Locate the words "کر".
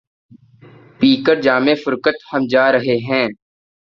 1.25-1.41